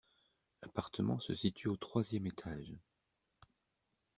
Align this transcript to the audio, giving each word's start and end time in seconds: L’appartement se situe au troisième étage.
L’appartement 0.63 1.19
se 1.19 1.35
situe 1.35 1.67
au 1.67 1.77
troisième 1.77 2.25
étage. 2.25 2.73